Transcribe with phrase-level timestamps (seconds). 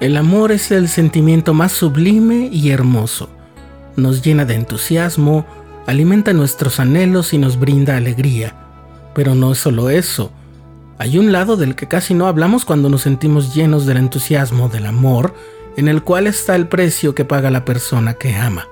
[0.00, 3.28] El amor es el sentimiento más sublime y hermoso.
[3.96, 5.44] Nos llena de entusiasmo,
[5.86, 8.54] alimenta nuestros anhelos y nos brinda alegría.
[9.14, 10.32] Pero no es solo eso.
[10.96, 14.86] Hay un lado del que casi no hablamos cuando nos sentimos llenos del entusiasmo, del
[14.86, 15.34] amor,
[15.76, 18.68] en el cual está el precio que paga la persona que ama.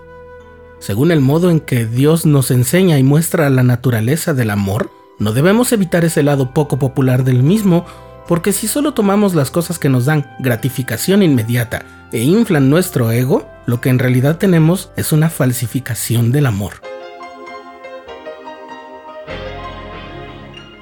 [0.79, 5.33] Según el modo en que Dios nos enseña y muestra la naturaleza del amor, no
[5.33, 7.85] debemos evitar ese lado poco popular del mismo
[8.29, 13.51] porque si solo tomamos las cosas que nos dan gratificación inmediata e inflan nuestro ego,
[13.65, 16.75] lo que en realidad tenemos es una falsificación del amor.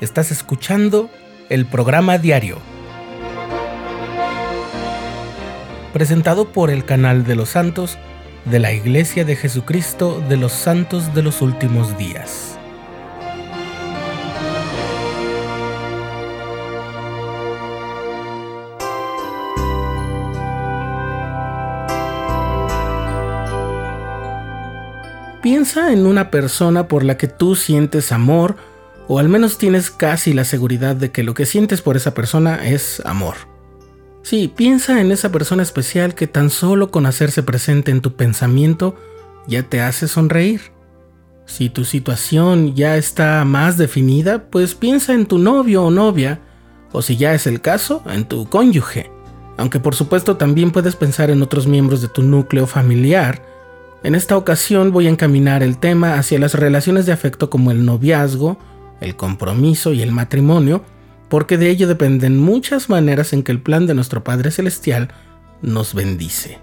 [0.01, 1.09] Estás escuchando
[1.49, 2.59] el programa diario,
[5.93, 7.97] presentado por el canal de los santos
[8.45, 12.56] de la Iglesia de Jesucristo de los Santos de los Últimos Días.
[25.47, 28.57] Piensa en una persona por la que tú sientes amor
[29.07, 32.67] o al menos tienes casi la seguridad de que lo que sientes por esa persona
[32.67, 33.37] es amor.
[34.25, 38.97] Sí, piensa en esa persona especial que tan solo con hacerse presente en tu pensamiento
[39.47, 40.73] ya te hace sonreír.
[41.45, 46.41] Si tu situación ya está más definida, pues piensa en tu novio o novia,
[46.91, 49.13] o si ya es el caso, en tu cónyuge.
[49.59, 53.55] Aunque por supuesto también puedes pensar en otros miembros de tu núcleo familiar,
[54.07, 57.85] en esta ocasión voy a encaminar el tema hacia las relaciones de afecto como el
[57.85, 58.57] noviazgo,
[59.01, 60.85] el compromiso y el matrimonio,
[61.29, 65.09] porque de ello dependen muchas maneras en que el plan de nuestro Padre Celestial
[65.61, 66.61] nos bendice.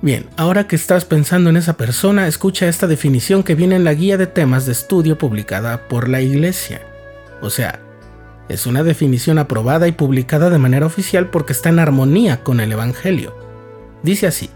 [0.00, 3.92] Bien, ahora que estás pensando en esa persona, escucha esta definición que viene en la
[3.92, 6.80] guía de temas de estudio publicada por la Iglesia.
[7.42, 7.80] O sea,
[8.48, 12.72] es una definición aprobada y publicada de manera oficial porque está en armonía con el
[12.72, 13.36] Evangelio.
[14.02, 14.48] Dice así,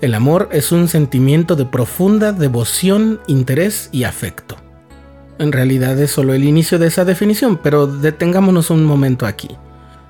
[0.00, 4.56] el amor es un sentimiento de profunda devoción, interés y afecto.
[5.38, 9.50] En realidad es solo el inicio de esa definición, pero detengámonos un momento aquí.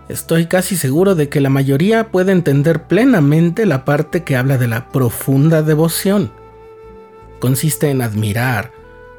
[0.08, 4.68] Estoy casi seguro de que la mayoría puede entender plenamente la parte que habla de
[4.68, 6.32] la profunda devoción.
[7.40, 8.72] Consiste en admirar,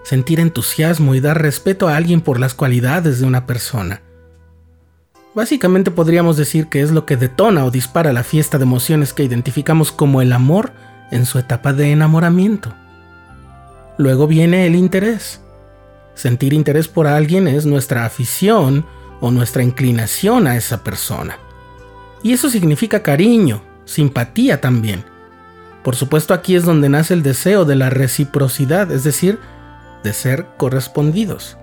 [0.04, 4.02] sentir entusiasmo y dar respeto a alguien por las cualidades de una persona.
[5.36, 9.24] Básicamente podríamos decir que es lo que detona o dispara la fiesta de emociones que
[9.24, 10.72] identificamos como el amor
[11.12, 12.74] en su etapa de enamoramiento.
[13.98, 15.42] Luego viene el interés.
[16.16, 18.86] Sentir interés por alguien es nuestra afición
[19.22, 21.38] o nuestra inclinación a esa persona.
[22.24, 25.04] Y eso significa cariño, simpatía también.
[25.84, 29.40] Por supuesto aquí es donde nace el deseo de la reciprocidad, es decir,
[30.04, 31.58] de ser correspondidos.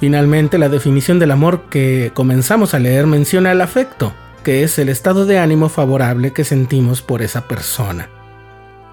[0.00, 4.88] Finalmente, la definición del amor que comenzamos a leer menciona el afecto, que es el
[4.88, 8.08] estado de ánimo favorable que sentimos por esa persona,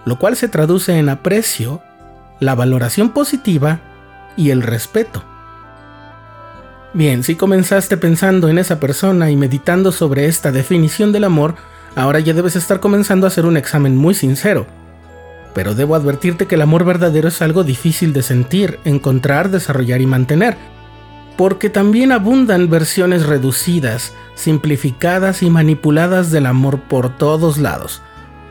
[0.04, 1.82] lo cual se traduce en aprecio,
[2.42, 3.80] la valoración positiva
[4.36, 5.24] y el respeto.
[6.94, 11.56] Bien, si comenzaste pensando en esa persona y meditando sobre esta definición del amor,
[11.96, 14.68] ahora ya debes estar comenzando a hacer un examen muy sincero.
[15.54, 20.06] Pero debo advertirte que el amor verdadero es algo difícil de sentir, encontrar, desarrollar y
[20.06, 20.58] mantener
[21.38, 28.02] porque también abundan versiones reducidas, simplificadas y manipuladas del amor por todos lados.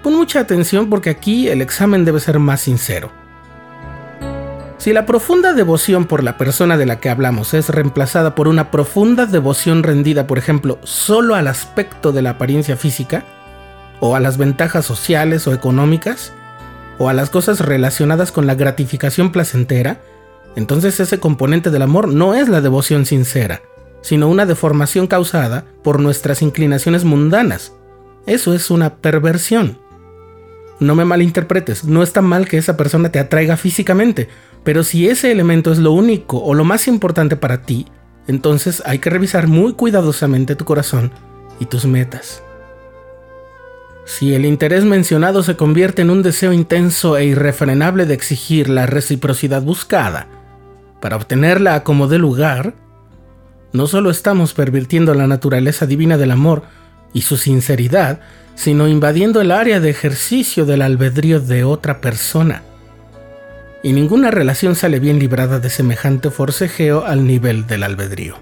[0.03, 3.11] Pon mucha atención porque aquí el examen debe ser más sincero.
[4.79, 8.71] Si la profunda devoción por la persona de la que hablamos es reemplazada por una
[8.71, 13.25] profunda devoción rendida, por ejemplo, solo al aspecto de la apariencia física,
[13.99, 16.33] o a las ventajas sociales o económicas,
[16.99, 20.03] o a las cosas relacionadas con la gratificación placentera,
[20.57, 23.63] entonces ese componente del amor no es la devoción sincera,
[24.01, 27.75] sino una deformación causada por nuestras inclinaciones mundanas.
[28.27, 29.79] Eso es una perversión.
[30.81, 34.29] No me malinterpretes, no está mal que esa persona te atraiga físicamente,
[34.65, 37.87] pero si ese elemento es lo único o lo más importante para ti,
[38.27, 41.13] entonces hay que revisar muy cuidadosamente tu corazón
[41.61, 42.43] y tus metas.
[44.05, 48.87] Si el interés mencionado se convierte en un deseo intenso e irrefrenable de exigir la
[48.87, 50.29] reciprocidad buscada,
[51.07, 52.75] para obtenerla como de lugar,
[53.73, 56.65] no solo estamos pervirtiendo la naturaleza divina del amor
[57.13, 58.19] y su sinceridad,
[58.57, 62.65] sino invadiendo el área de ejercicio del albedrío de otra persona.
[63.85, 68.35] Y ninguna relación sale bien librada de semejante forcejeo al nivel del albedrío.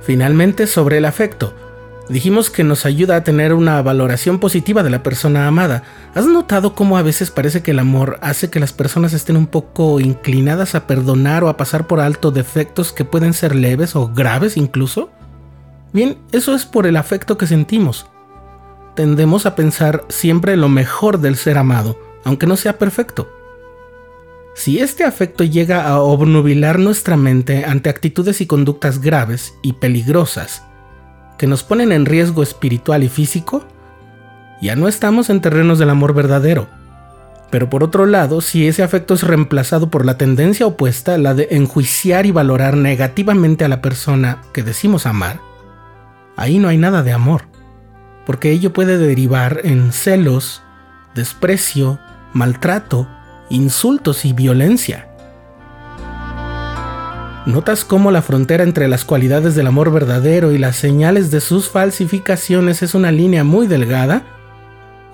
[0.00, 1.54] Finalmente, sobre el afecto,
[2.08, 5.82] Dijimos que nos ayuda a tener una valoración positiva de la persona amada.
[6.14, 9.46] ¿Has notado cómo a veces parece que el amor hace que las personas estén un
[9.46, 14.08] poco inclinadas a perdonar o a pasar por alto defectos que pueden ser leves o
[14.08, 15.08] graves incluso?
[15.94, 18.06] Bien, eso es por el afecto que sentimos.
[18.94, 23.30] Tendemos a pensar siempre lo mejor del ser amado, aunque no sea perfecto.
[24.54, 30.62] Si este afecto llega a obnubilar nuestra mente ante actitudes y conductas graves y peligrosas
[31.38, 33.64] que nos ponen en riesgo espiritual y físico,
[34.62, 36.68] ya no estamos en terrenos del amor verdadero.
[37.50, 41.48] Pero por otro lado, si ese afecto es reemplazado por la tendencia opuesta, la de
[41.50, 45.40] enjuiciar y valorar negativamente a la persona que decimos amar,
[46.36, 47.42] ahí no hay nada de amor,
[48.24, 50.62] porque ello puede derivar en celos,
[51.14, 51.98] desprecio,
[52.32, 53.08] maltrato,
[53.50, 55.08] insultos y violencia.
[57.46, 61.68] ¿Notas cómo la frontera entre las cualidades del amor verdadero y las señales de sus
[61.68, 64.22] falsificaciones es una línea muy delgada?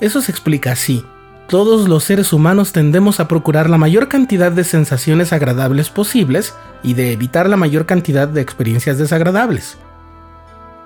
[0.01, 1.05] Eso se explica así.
[1.49, 6.95] Todos los seres humanos tendemos a procurar la mayor cantidad de sensaciones agradables posibles y
[6.95, 9.79] de evitar la mayor cantidad de experiencias desagradables.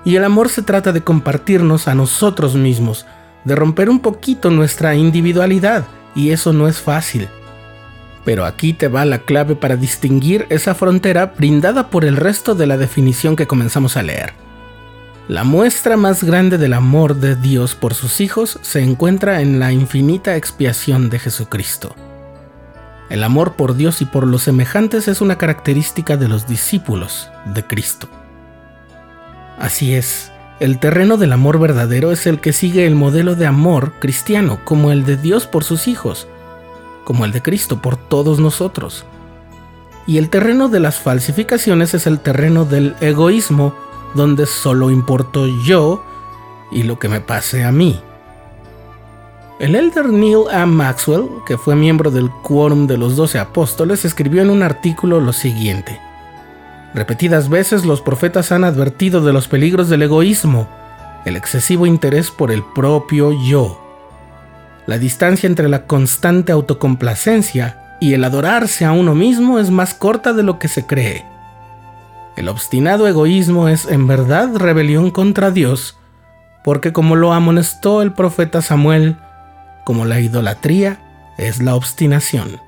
[0.05, 3.07] Y el amor se trata de compartirnos a nosotros mismos,
[3.45, 5.85] de romper un poquito nuestra individualidad,
[6.15, 7.29] y eso no es fácil.
[8.25, 12.67] Pero aquí te va la clave para distinguir esa frontera brindada por el resto de
[12.67, 14.33] la definición que comenzamos a leer.
[15.29, 19.71] La muestra más grande del amor de Dios por sus hijos se encuentra en la
[19.71, 21.95] infinita expiación de Jesucristo.
[23.09, 27.65] El amor por Dios y por los semejantes es una característica de los discípulos de
[27.65, 28.09] Cristo.
[29.61, 33.93] Así es, el terreno del amor verdadero es el que sigue el modelo de amor
[34.01, 36.27] cristiano, como el de Dios por sus hijos,
[37.05, 39.05] como el de Cristo por todos nosotros.
[40.05, 43.77] Y el terreno de las falsificaciones es el terreno del egoísmo
[44.15, 46.05] donde solo importo yo
[46.71, 48.01] y lo que me pase a mí.
[49.59, 50.67] El elder Neil A.
[50.67, 55.33] Maxwell, que fue miembro del Quórum de los Doce Apóstoles, escribió en un artículo lo
[55.33, 56.01] siguiente.
[56.95, 60.69] Repetidas veces los profetas han advertido de los peligros del egoísmo,
[61.25, 63.81] el excesivo interés por el propio yo.
[64.87, 70.33] La distancia entre la constante autocomplacencia y el adorarse a uno mismo es más corta
[70.33, 71.25] de lo que se cree.
[72.37, 75.99] El obstinado egoísmo es en verdad rebelión contra Dios,
[76.65, 79.17] porque como lo amonestó el profeta Samuel,
[79.85, 80.99] como la idolatría
[81.37, 82.61] es la obstinación.